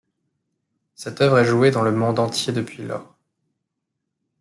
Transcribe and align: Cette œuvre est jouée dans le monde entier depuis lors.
Cette 0.95 1.21
œuvre 1.21 1.37
est 1.37 1.45
jouée 1.45 1.69
dans 1.69 1.83
le 1.83 1.91
monde 1.91 2.17
entier 2.17 2.51
depuis 2.51 2.81
lors. 2.81 3.15